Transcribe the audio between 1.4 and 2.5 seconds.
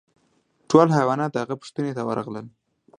هغه پوښتنې ته ورغلل.